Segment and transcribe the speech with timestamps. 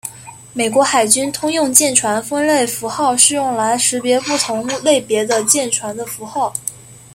[0.53, 6.51] 美国海军通用舰船分类符号是用来识别不同类别的舰船的代号。